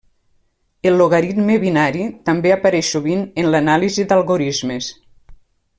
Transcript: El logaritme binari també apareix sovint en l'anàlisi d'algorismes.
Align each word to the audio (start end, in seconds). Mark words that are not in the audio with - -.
El 0.91 0.95
logaritme 1.01 1.57
binari 1.65 2.07
també 2.31 2.55
apareix 2.57 2.89
sovint 2.97 3.21
en 3.43 3.53
l'anàlisi 3.57 4.07
d'algorismes. 4.13 4.91